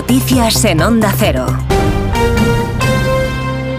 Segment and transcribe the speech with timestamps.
[0.00, 1.44] Noticias en Onda Cero.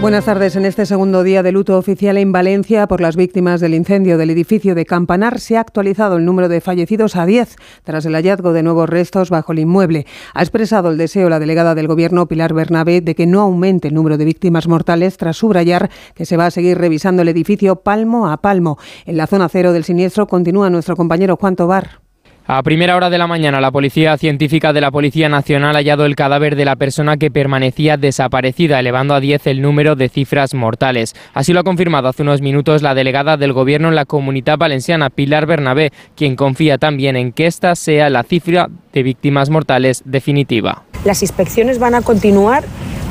[0.00, 0.54] Buenas tardes.
[0.54, 4.30] En este segundo día de luto oficial en Valencia por las víctimas del incendio del
[4.30, 8.52] edificio de Campanar se ha actualizado el número de fallecidos a 10 tras el hallazgo
[8.52, 10.06] de nuevos restos bajo el inmueble.
[10.32, 13.94] Ha expresado el deseo la delegada del Gobierno, Pilar Bernabé, de que no aumente el
[13.94, 18.28] número de víctimas mortales tras subrayar que se va a seguir revisando el edificio palmo
[18.28, 18.78] a palmo.
[19.06, 22.01] En la zona cero del siniestro continúa nuestro compañero Juan Tobar.
[22.44, 26.04] A primera hora de la mañana, la Policía Científica de la Policía Nacional ha hallado
[26.04, 30.52] el cadáver de la persona que permanecía desaparecida, elevando a 10 el número de cifras
[30.52, 31.14] mortales.
[31.34, 35.08] Así lo ha confirmado hace unos minutos la delegada del Gobierno en la Comunidad Valenciana,
[35.08, 40.82] Pilar Bernabé, quien confía también en que esta sea la cifra de víctimas mortales definitiva.
[41.04, 42.64] Las inspecciones van a continuar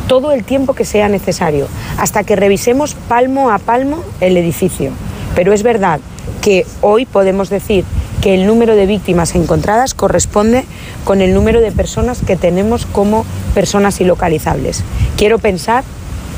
[0.09, 4.91] todo el tiempo que sea necesario, hasta que revisemos palmo a palmo el edificio.
[5.35, 6.02] Pero es verdad
[6.41, 7.85] que hoy podemos decir
[8.21, 10.66] que el número de víctimas encontradas corresponde
[11.04, 14.84] con el número de personas que tenemos como personas ilocalizables.
[15.18, 15.84] Quiero pensar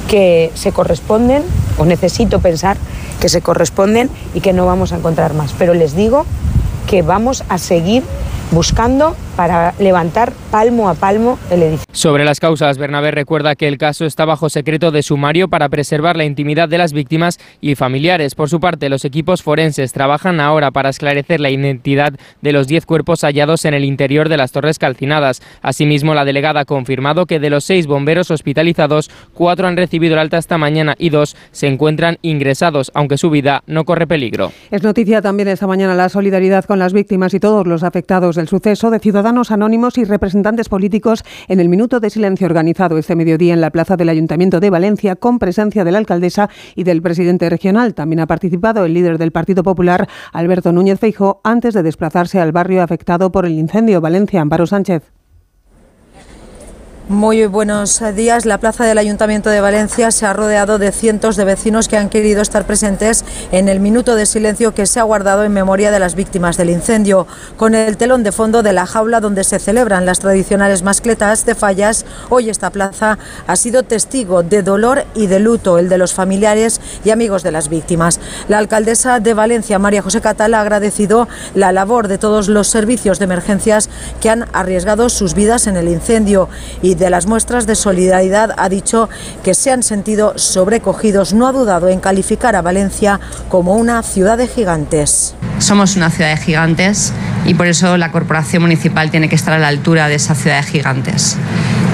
[0.09, 1.43] que se corresponden,
[1.77, 2.77] o necesito pensar
[3.19, 5.53] que se corresponden y que no vamos a encontrar más.
[5.57, 6.25] Pero les digo
[6.87, 8.03] que vamos a seguir
[8.51, 11.85] buscando para levantar palmo a palmo el edificio.
[11.91, 16.15] Sobre las causas, Bernabé recuerda que el caso está bajo secreto de sumario para preservar
[16.15, 18.35] la intimidad de las víctimas y familiares.
[18.35, 22.85] Por su parte, los equipos forenses trabajan ahora para esclarecer la identidad de los 10
[22.85, 25.41] cuerpos hallados en el interior de las torres calcinadas.
[25.61, 30.19] Asimismo, la delegada ha confirmado que de los seis bomberos hospitalizados, cuatro han recibido el
[30.19, 34.51] alta esta mañana y dos se encuentran ingresados, aunque su vida no corre peligro.
[34.71, 38.42] Es noticia también esta mañana la solidaridad con las víctimas y todos los afectados del
[38.47, 43.53] suceso de ciudadanos anónimos y representantes políticos en el minuto de silencio organizado este mediodía
[43.53, 47.49] en la plaza del Ayuntamiento de Valencia con presencia de la alcaldesa y del presidente
[47.49, 47.93] regional.
[47.93, 52.51] También ha participado el líder del Partido Popular, Alberto Núñez Feijo, antes de desplazarse al
[52.51, 55.22] barrio afectado por el incendio Valencia, Amparo Sánchez.
[57.09, 58.45] Muy buenos días.
[58.45, 62.07] La plaza del Ayuntamiento de Valencia se ha rodeado de cientos de vecinos que han
[62.07, 65.99] querido estar presentes en el minuto de silencio que se ha guardado en memoria de
[65.99, 67.27] las víctimas del incendio.
[67.57, 71.55] Con el telón de fondo de la jaula donde se celebran las tradicionales mascletas de
[71.55, 76.13] fallas, hoy esta plaza ha sido testigo de dolor y de luto, el de los
[76.13, 78.21] familiares y amigos de las víctimas.
[78.47, 83.19] La alcaldesa de Valencia, María José Catal, ha agradecido la labor de todos los servicios
[83.19, 83.89] de emergencias
[84.21, 86.47] que han arriesgado sus vidas en el incendio
[86.81, 89.09] y de las muestras de solidaridad ha dicho
[89.43, 91.33] que se han sentido sobrecogidos.
[91.33, 95.35] No ha dudado en calificar a Valencia como una ciudad de gigantes.
[95.59, 97.13] Somos una ciudad de gigantes
[97.45, 100.57] y por eso la corporación municipal tiene que estar a la altura de esa ciudad
[100.57, 101.37] de gigantes.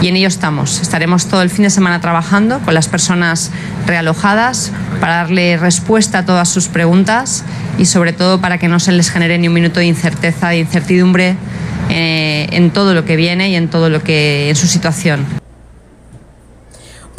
[0.02, 0.80] Y en ello estamos.
[0.82, 3.52] Estaremos todo el fin de semana trabajando con las personas
[3.86, 4.72] realojadas
[5.02, 7.44] para darle respuesta a todas sus preguntas
[7.78, 10.60] y sobre todo para que no se les genere ni un minuto de incerteza, de
[10.60, 11.36] incertidumbre
[11.90, 15.26] eh, en todo lo que viene y en todo lo que en su situación.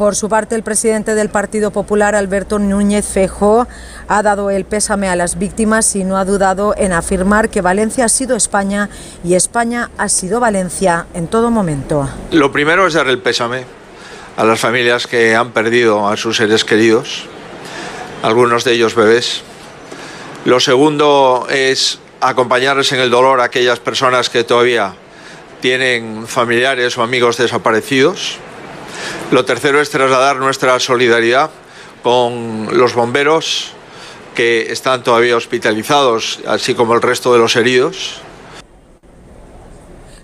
[0.01, 3.69] Por su parte, el presidente del Partido Popular, Alberto Núñez Fejo,
[4.09, 8.07] ha dado el pésame a las víctimas y no ha dudado en afirmar que Valencia
[8.07, 8.89] ha sido España
[9.23, 12.09] y España ha sido Valencia en todo momento.
[12.33, 13.65] Lo primero es dar el pésame
[14.39, 17.27] a las familias que han perdido a sus seres queridos,
[18.23, 19.43] algunos de ellos bebés.
[20.47, 24.95] Lo segundo es acompañarles en el dolor a aquellas personas que todavía
[25.61, 28.37] tienen familiares o amigos desaparecidos.
[29.31, 31.51] Lo tercero es trasladar nuestra solidaridad
[32.03, 33.73] con los bomberos
[34.35, 38.21] que están todavía hospitalizados, así como el resto de los heridos.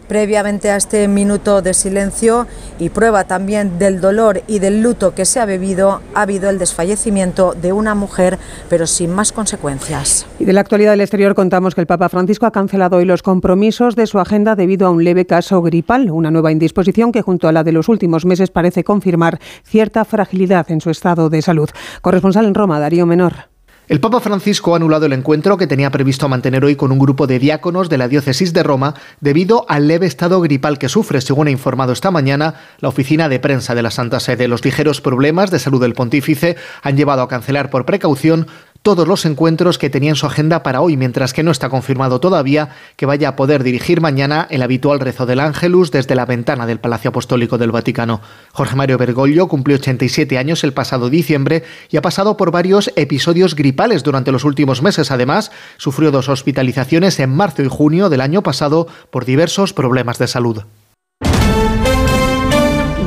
[0.09, 2.47] Previamente a este minuto de silencio
[2.79, 6.59] y prueba también del dolor y del luto que se ha bebido, ha habido el
[6.59, 10.27] desfallecimiento de una mujer, pero sin más consecuencias.
[10.39, 13.23] Y de la actualidad del exterior contamos que el Papa Francisco ha cancelado hoy los
[13.23, 17.49] compromisos de su agenda debido a un leve caso gripal, una nueva indisposición que junto
[17.49, 21.69] a la de los últimos meses parece confirmar cierta fragilidad en su estado de salud.
[22.03, 23.56] Corresponsal en Roma, Darío Menor.
[23.89, 27.29] El Papa Francisco ha anulado el encuentro que tenía previsto mantener hoy con un grupo
[27.29, 31.47] de diáconos de la diócesis de Roma debido al leve estado gripal que sufre, según
[31.47, 34.49] ha informado esta mañana la oficina de prensa de la Santa Sede.
[34.49, 38.49] Los ligeros problemas de salud del pontífice han llevado a cancelar por precaución
[38.87, 42.21] todos los encuentros que tenía en su agenda para hoy, mientras que no está confirmado
[42.21, 46.67] todavía que vaya a poder dirigir mañana el habitual rezo del Ángelus desde la ventana
[46.67, 48.21] del Palacio Apostólico del Vaticano.
[48.53, 53.57] Jorge Mario Bergoglio cumplió 87 años el pasado diciembre y ha pasado por varios episodios
[53.57, 55.11] gripales durante los últimos meses.
[55.11, 60.29] Además, sufrió dos hospitalizaciones en marzo y junio del año pasado por diversos problemas de
[60.29, 60.63] salud.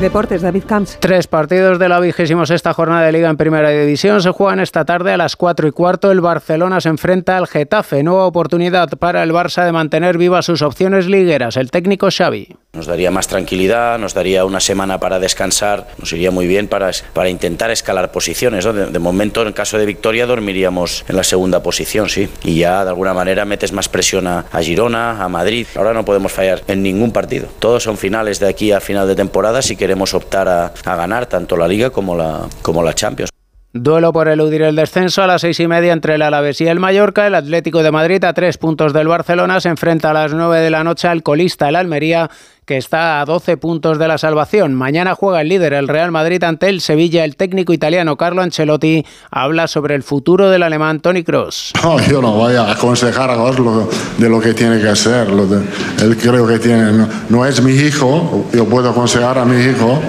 [0.00, 0.96] Deportes, David Camps.
[0.98, 4.86] Tres partidos de la vigésima sexta jornada de Liga en Primera División se juegan esta
[4.86, 6.10] tarde a las cuatro y cuarto.
[6.10, 8.02] El Barcelona se enfrenta al Getafe.
[8.02, 11.58] Nueva oportunidad para el Barça de mantener vivas sus opciones ligueras.
[11.58, 12.56] El técnico Xavi.
[12.72, 16.92] Nos daría más tranquilidad, nos daría una semana para descansar, nos iría muy bien para,
[17.12, 18.64] para intentar escalar posiciones.
[18.64, 22.28] De, momento, en caso de victoria, dormiríamos en la segunda posición, sí.
[22.44, 25.66] Y ya de alguna manera metes más presión a, a Girona, a Madrid.
[25.74, 27.48] Ahora no podemos fallar en ningún partido.
[27.58, 31.26] Todos son finales de aquí a final de temporada si queremos optar a, a ganar
[31.26, 33.29] tanto la Liga como la, como la Champions.
[33.72, 36.80] Duelo por eludir el descenso a las seis y media entre el Alavés y el
[36.80, 37.28] Mallorca.
[37.28, 40.70] El Atlético de Madrid, a tres puntos del Barcelona, se enfrenta a las nueve de
[40.70, 42.28] la noche al colista, el Almería,
[42.66, 44.74] que está a 12 puntos de la salvación.
[44.74, 47.24] Mañana juega el líder, el Real Madrid, ante el Sevilla.
[47.24, 51.72] El técnico italiano Carlo Ancelotti habla sobre el futuro del alemán Tony Kroos.
[51.84, 53.88] No, yo no voy a aconsejar a Oslo
[54.18, 55.30] de lo que tiene que hacer.
[55.30, 60.00] Lo él creo que tiene, no es mi hijo, yo puedo aconsejar a mi hijo.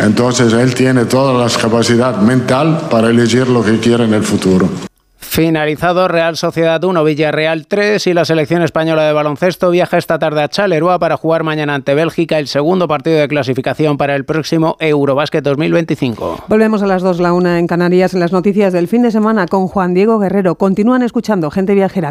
[0.00, 4.68] Entonces él tiene toda la capacidad mental para elegir lo que quiere en el futuro.
[5.32, 10.42] Finalizado Real Sociedad 1, Villarreal 3 y la selección española de baloncesto viaja esta tarde
[10.42, 14.76] a Chaleroa para jugar mañana ante Bélgica el segundo partido de clasificación para el próximo
[14.78, 16.44] Eurobásquet 2025.
[16.48, 19.46] Volvemos a las 2, la 1 en Canarias en las noticias del fin de semana
[19.46, 20.56] con Juan Diego Guerrero.
[20.56, 22.10] Continúan escuchando Gente Viajera.